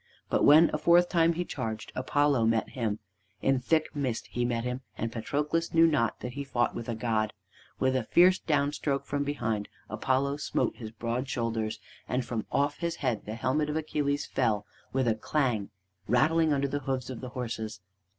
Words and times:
But 0.31 0.43
when, 0.43 0.71
a 0.73 0.79
fourth 0.79 1.09
time, 1.09 1.33
he 1.33 1.45
charged, 1.45 1.91
Apollo 1.93 2.47
met 2.47 2.69
him. 2.71 2.97
In 3.43 3.59
thick 3.59 3.95
mist 3.95 4.25
he 4.31 4.45
met 4.45 4.63
him, 4.63 4.81
and 4.97 5.11
Patroclus 5.11 5.75
knew 5.75 5.85
not 5.85 6.21
that 6.21 6.33
he 6.33 6.43
fought 6.43 6.73
with 6.73 6.89
a 6.89 6.95
god. 6.95 7.33
With 7.79 7.95
a 7.95 8.03
fierce 8.05 8.39
down 8.39 8.71
stroke 8.71 9.05
from 9.05 9.23
behind, 9.23 9.69
Apollo 9.91 10.37
smote 10.37 10.77
his 10.77 10.89
broad 10.89 11.29
shoulders, 11.29 11.79
and 12.07 12.25
from 12.25 12.47
off 12.51 12.79
his 12.79 12.95
head 13.05 13.27
the 13.27 13.35
helmet 13.35 13.69
of 13.69 13.75
Achilles 13.75 14.25
fell 14.25 14.65
with 14.91 15.07
a 15.07 15.13
clang, 15.13 15.69
rattling 16.07 16.51
under 16.51 16.67
the 16.67 16.79
hoofs 16.79 17.11
of 17.11 17.21
the 17.21 17.29
horses. 17.29 17.79